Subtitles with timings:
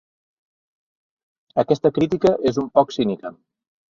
[1.63, 3.35] Aquesta crítica és un poc cínica.